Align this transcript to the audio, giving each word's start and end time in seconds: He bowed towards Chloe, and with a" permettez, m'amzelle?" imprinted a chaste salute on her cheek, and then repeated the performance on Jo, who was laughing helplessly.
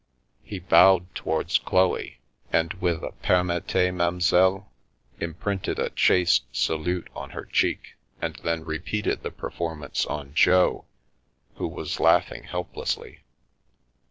He 0.41 0.57
bowed 0.57 1.13
towards 1.13 1.59
Chloe, 1.59 2.17
and 2.51 2.73
with 2.81 3.03
a" 3.03 3.11
permettez, 3.23 3.93
m'amzelle?" 3.93 4.65
imprinted 5.25 5.77
a 5.77 5.91
chaste 5.91 6.45
salute 6.51 7.07
on 7.15 7.29
her 7.37 7.45
cheek, 7.45 7.93
and 8.19 8.35
then 8.37 8.65
repeated 8.65 9.21
the 9.21 9.29
performance 9.29 10.07
on 10.07 10.33
Jo, 10.33 10.85
who 11.57 11.67
was 11.67 11.99
laughing 11.99 12.45
helplessly. 12.45 13.19